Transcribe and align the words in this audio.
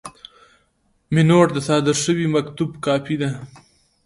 مینوټ 1.13 1.47
د 1.53 1.57
صادر 1.67 1.95
شوي 2.03 2.25
مکتوب 2.35 2.71
کاپي 2.85 3.15
ده. 3.21 3.29